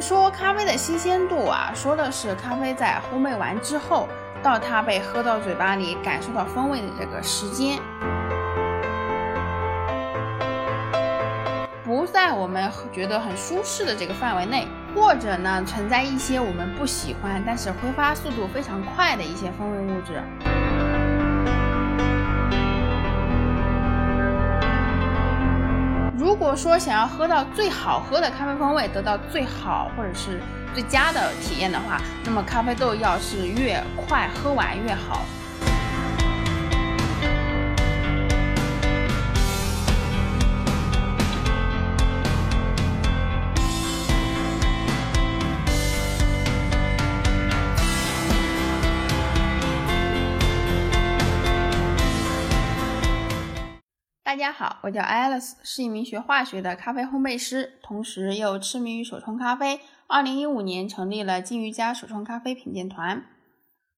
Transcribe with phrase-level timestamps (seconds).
[0.00, 4.08] 说咖啡的新鲜度啊，说的是咖啡在烘焙完之后，
[4.42, 7.78] 到它被喝到嘴巴里，感受到风味的这个时间，
[11.84, 20.22] 不在我们觉得很舒适的这个范围内，或者呢存在一些我们不喜欢，但是挥发速度非常快的一些风味物质。
[26.48, 30.40] 如果说想要喝到最好喝的咖啡风味，得到最好或者是
[30.72, 35.26] 最佳的体验的话，那么咖啡豆要是越快喝完越好。
[54.28, 59.80] 大家好，我叫 Alice，是一名学化学的咖啡烘焙师，同时又痴迷于手冲咖啡。
[60.06, 63.24] 二零一五年成立了金鱼家手冲咖啡品鉴团。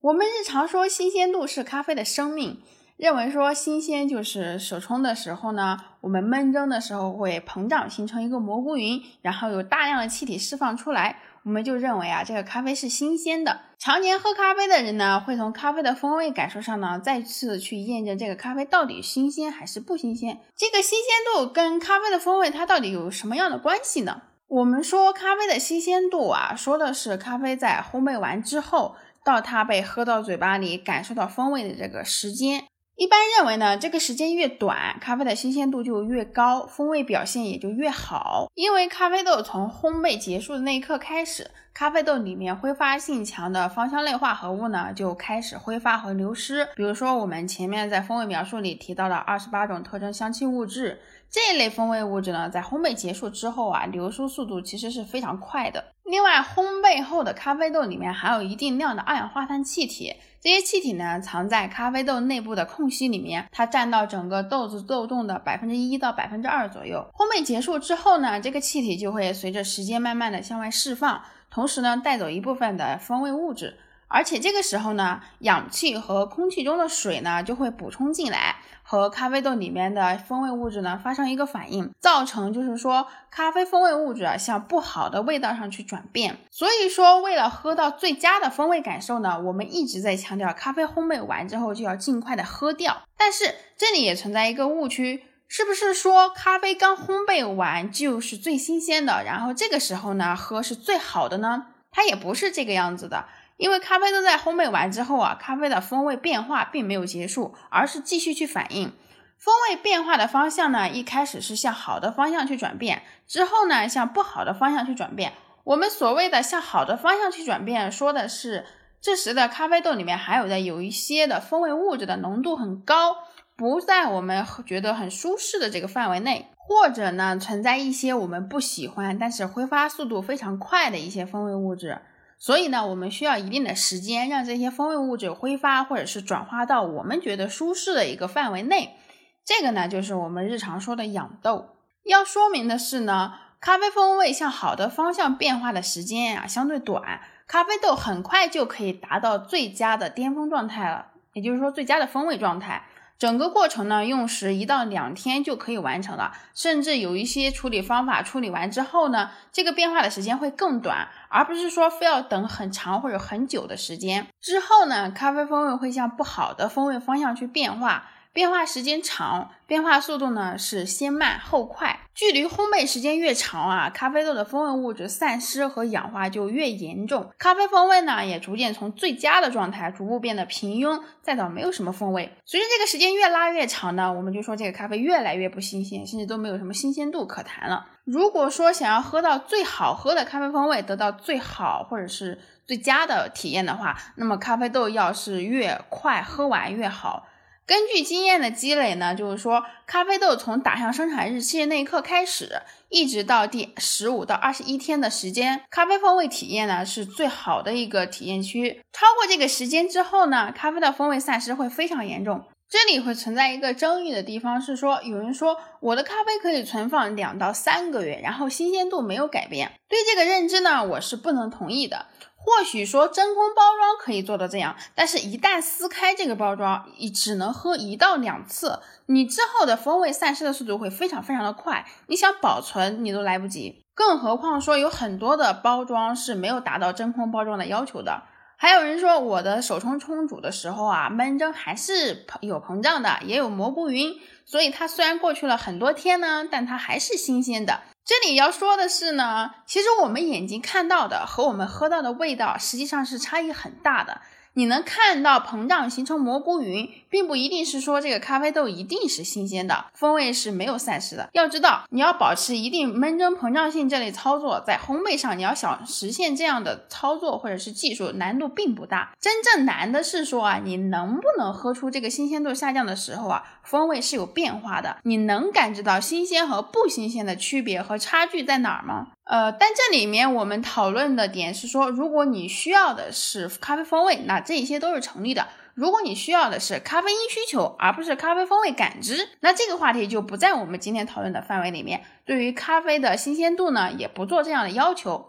[0.00, 2.62] 我们日常说新鲜度是咖啡的生命，
[3.02, 11.18] 认为说新鲜就是手冲的时候呢，我们闷蒸的时候会膨胀形成一个蘑菇云，然后有大量的气体释放出来。
[11.42, 13.58] 我们就认为啊，这个咖啡是新鲜的。
[13.76, 20.38] 常年喝咖啡的人呢，会从咖啡的风味感受上呢，再次去验证这个咖啡到底新鲜还是不新鲜。
[20.56, 24.22] 这个新鲜度跟咖啡的风味它到底有什么样的关系呢？
[24.46, 32.62] 我们说咖啡的新鲜度啊，说的是咖啡在烘焙完之后，到它被喝到嘴巴里，感受到风味的这个时间。
[32.96, 38.50] 一般认为呢，这个时间越短，咖啡的新鲜度就越高，风味表现也就越好。
[38.54, 46.68] 因为咖啡豆从烘焙结束的那一刻开始，咖啡豆里面挥发性强的芳香类化合物呢就开始挥发和流失。
[46.76, 51.00] 比如说，我们前面在风味描述里提到了二十八种特征香气物质。
[51.32, 55.82] 这一类风味物质呢，在烘焙结束之后啊，流出速度其实是非常快的。
[56.04, 67.02] 另外，烘焙后的咖啡豆里面含有一定量的二氧化碳气体，这些气体呢，藏在咖啡豆内部的空隙里面，它占到整个豆子豆洞的百分之一到百分之二左右。
[67.14, 73.78] 烘焙结束之后呢，这个气体就会随着时间慢慢的向外释放，同时呢，带走一部分的风味物质。
[74.12, 86.36] 而且这个时候呢，氧气和空气中的水呢就会补充进来，和咖啡豆里面的风味物质呢发生一个反应，造成就是说咖啡风味物质啊向不好的味道上去转变。
[86.50, 93.02] 所以说，为了喝到最佳的风味感受呢，我们一直在强调咖啡烘焙完之后就要尽快的喝掉。
[93.16, 101.68] 但是这里也存在一个误区，是不是说咖啡刚烘焙完就是最新鲜的，然后这个时候呢喝是最好的呢？
[101.90, 103.26] 它也不是这个样子的。
[103.62, 108.92] 因为咖啡豆在烘焙完之后啊，咖啡的风味变化并没有结束，而是继续去反应。
[109.38, 115.34] 风味变化的方向呢，一开始是向好的方向去转变，之后呢向不好的方向去转变。
[115.62, 118.66] 我们所谓的向好的方向去转变，说的是
[119.00, 123.14] 这时的咖啡豆里面含有的有一些的风味物质的浓度很高，
[123.54, 132.00] 不在我们觉得很舒适的这个范围内，或者呢存在一些我们不喜欢，但是挥发速度非常快的一些风味物质。
[132.42, 138.96] 所以呢，我们需要一定的时间，让这些风味物质挥发或者是转化到我们觉得舒适的一个范围内。
[139.44, 141.76] 这个呢，就是我们日常说的养豆。
[142.04, 152.82] 要说明的是呢，咖啡风味向好的方向变化的时间呀相对短，咖啡豆很快就可以达到最佳的巅峰状态了，也就是说最佳的风味状态。
[153.22, 164.26] 整个过程呢，用时一到两天就可以完成了，甚至有一些处理方法处理完之后呢，这个变化的时间会更短，而不是说非要等很长或者很久的时间。
[164.40, 168.08] 之后呢，咖啡风味会向不好的风味方向去变化。
[168.32, 172.01] 变化时间长，变化速度呢是先慢后快。
[172.14, 182.30] 距离烘焙时间越长啊，咖啡豆的风味物质散失和氧化就越严重，咖啡风味呢也逐渐从最佳的状态逐步变得平庸，再到没有什么风味。
[182.44, 187.86] 随着这个时间越拉越长呢，我们就说这个咖啡越来越不新鲜，甚至都没有什么新鲜度可谈了。
[188.04, 197.26] 如果说想要喝到最好喝的咖啡风味，得到最好或者是最佳的体验的话，那么咖啡豆要是越快喝完越好。
[197.64, 208.82] 根据经验的积累呢，就是说，咖啡豆从打上生产日期的那一刻开始，一直到第十五到二十一天的时间，咖啡风味体验呢是最好的一个体验区。
[208.92, 212.44] 超过这个时间之后呢，咖啡的风味散失会非常严重。
[212.72, 219.72] 这里会存在一个争议的地方是说，有人说我的咖啡可以存放两到三个月，然后新鲜度没有改变。
[219.90, 222.06] 对这个认知呢，我是不能同意的。
[222.34, 233.84] 或许说真空包装可以做到这样，但是一旦撕开这个包装，你只能喝一到两次，你之后的风味散失的速度会非常非常的快，你想保存你都来不及。
[233.94, 238.22] 更何况说有很多的包装是没有达到真空包装的要求的。
[238.62, 244.14] 还有人说我的手冲冲煮的时候啊，闷蒸还是有膨胀的，也有蘑菇云，
[244.44, 247.80] 所以它虽然过去了很多天呢，但它还是新鲜的。
[248.04, 254.20] 这里要说的是呢，其实我们眼睛看到的和我们喝到的味道实际上是差异很大的。
[254.54, 261.30] 你能看到膨胀形成蘑菇云，并不一定是说这个咖啡豆一定是新鲜的，风味是没有散失的。
[261.32, 269.12] 要知道，你要保持一定闷蒸膨胀性这类操作，在烘焙上你要想实现这样的操作或者是技术，难度并不大。
[269.20, 274.98] 真正难的是说啊，你能不能喝出这个新鲜度下降的时候啊，风味是有变化的？
[275.04, 279.08] 你能感知到新鲜和不新鲜的区别和差距在哪儿吗？
[279.24, 292.02] 呃，但这里面我们讨论的点是说，如果你需要的是咖啡风味，那这些都是成立的；如果你需要的是咖啡因需求，而不是咖啡风味感知，那这个话题就不在我们今天讨论的范围里面。
[292.26, 295.28] 对于咖啡的新鲜度呢，也不做这样的要求。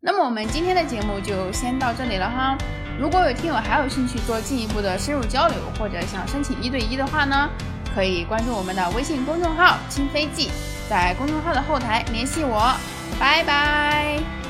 [0.00, 2.56] 那么我们今天的节目就先到这里了哈。
[3.00, 7.50] 如果有听友还有兴趣做进一步的深入交流，或者想申请一对一的话呢，
[7.92, 10.50] 可以关注我们的微信公众号“清飞记”，
[10.88, 12.72] 在公众号的后台联系我。
[13.18, 14.43] 拜拜。